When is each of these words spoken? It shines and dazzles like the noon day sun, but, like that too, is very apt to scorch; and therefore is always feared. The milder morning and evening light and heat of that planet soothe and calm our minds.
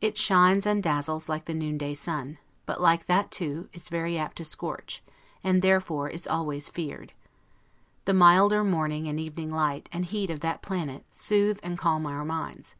It 0.00 0.18
shines 0.18 0.66
and 0.66 0.82
dazzles 0.82 1.28
like 1.28 1.44
the 1.44 1.54
noon 1.54 1.78
day 1.78 1.94
sun, 1.94 2.38
but, 2.66 2.80
like 2.80 3.06
that 3.06 3.30
too, 3.30 3.68
is 3.72 3.88
very 3.88 4.18
apt 4.18 4.38
to 4.38 4.44
scorch; 4.44 5.00
and 5.44 5.62
therefore 5.62 6.08
is 6.08 6.26
always 6.26 6.68
feared. 6.68 7.12
The 8.04 8.12
milder 8.14 8.64
morning 8.64 9.06
and 9.06 9.20
evening 9.20 9.52
light 9.52 9.88
and 9.92 10.04
heat 10.06 10.28
of 10.28 10.40
that 10.40 10.60
planet 10.60 11.04
soothe 11.08 11.60
and 11.62 11.78
calm 11.78 12.04
our 12.06 12.24
minds. 12.24 12.74